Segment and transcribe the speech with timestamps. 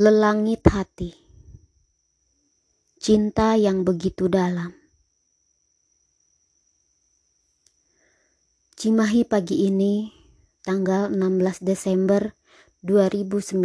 [0.00, 1.12] Lelangit hati,
[2.96, 4.72] cinta yang begitu dalam.
[8.80, 10.08] Cimahi pagi ini,
[10.64, 12.32] tanggal 16 Desember
[12.80, 13.60] 2019.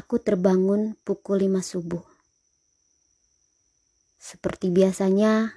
[0.00, 2.04] Aku terbangun pukul 5 subuh.
[4.16, 5.52] Seperti biasanya,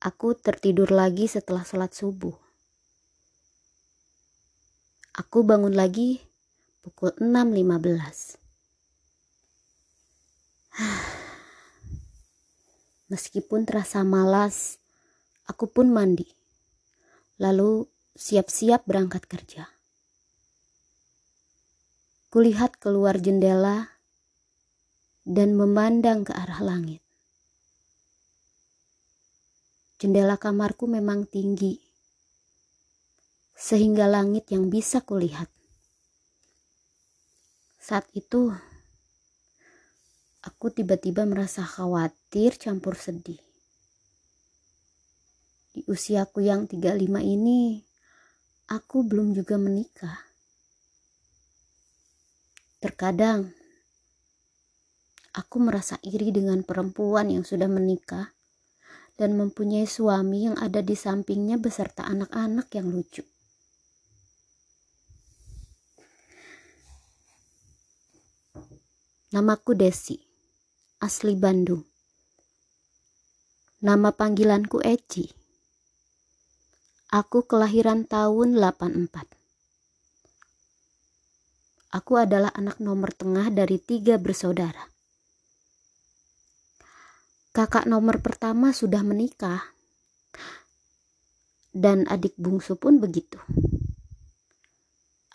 [0.00, 2.32] aku tertidur lagi setelah sholat subuh.
[5.12, 6.24] Aku bangun lagi
[6.88, 8.40] pukul 6.15.
[13.12, 14.80] Meskipun terasa malas,
[15.44, 16.24] aku pun mandi.
[17.36, 17.84] Lalu
[18.16, 19.68] siap-siap berangkat kerja.
[22.32, 24.00] Kulihat keluar jendela
[25.28, 27.04] dan memandang ke arah langit.
[30.00, 31.84] Jendela kamarku memang tinggi,
[33.52, 35.52] sehingga langit yang bisa kulihat
[37.88, 38.52] saat itu,
[40.44, 43.40] aku tiba-tiba merasa khawatir campur sedih.
[45.72, 47.80] Di usiaku yang 35 ini,
[48.68, 50.20] aku belum juga menikah.
[52.84, 53.56] Terkadang,
[55.32, 58.36] aku merasa iri dengan perempuan yang sudah menikah
[59.16, 63.24] dan mempunyai suami yang ada di sampingnya beserta anak-anak yang lucu.
[69.28, 70.16] Namaku Desi,
[71.04, 71.84] asli Bandung.
[73.84, 75.28] Nama panggilanku Eci.
[77.12, 79.28] Aku kelahiran tahun 84.
[81.92, 84.88] Aku adalah anak nomor tengah dari tiga bersaudara.
[87.52, 89.60] Kakak nomor pertama sudah menikah,
[91.76, 93.36] dan adik bungsu pun begitu.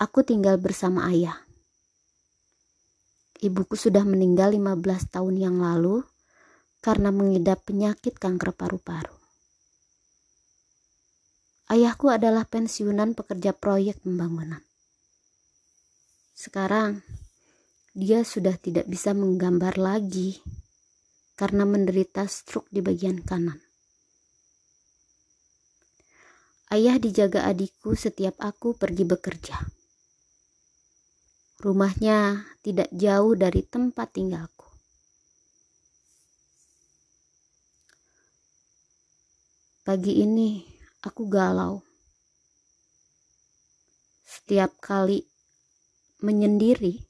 [0.01, 1.37] Aku tinggal bersama ayah.
[3.43, 5.99] Ibuku sudah meninggal 15 tahun yang lalu
[6.79, 9.11] karena mengidap penyakit kanker paru-paru.
[11.67, 14.63] Ayahku adalah pensiunan pekerja proyek pembangunan.
[16.31, 17.03] Sekarang,
[17.91, 20.39] dia sudah tidak bisa menggambar lagi
[21.35, 23.59] karena menderita stroke di bagian kanan.
[26.71, 29.59] Ayah dijaga adikku setiap aku pergi bekerja.
[31.59, 34.71] Rumahnya tidak jauh dari tempat tinggalku.
[39.83, 40.63] Pagi ini
[41.03, 41.83] aku galau.
[44.23, 45.27] Setiap kali
[46.23, 47.03] menyendiri,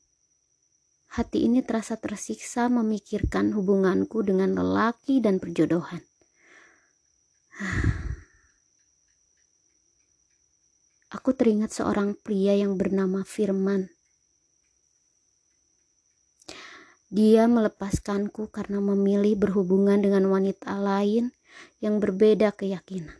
[1.14, 6.02] hati ini terasa tersiksa memikirkan hubunganku dengan lelaki dan perjodohan.
[11.14, 13.86] Aku teringat seorang pria yang bernama Firman
[17.14, 21.30] Dia melepaskanku karena memilih berhubungan dengan wanita lain
[21.78, 23.14] yang berbeda keyakinan.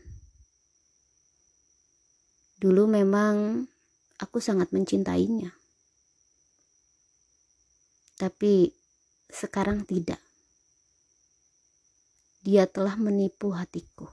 [2.58, 3.62] Dulu memang
[4.18, 5.54] aku sangat mencintainya.
[8.18, 8.74] Tapi
[9.30, 10.18] sekarang tidak.
[12.42, 14.03] Dia telah menipu hatiku.